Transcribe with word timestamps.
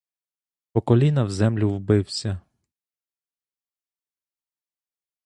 По 0.71 0.81
коліна 0.81 1.23
в 1.23 1.31
землю 1.31 1.69
вбився. 1.69 2.41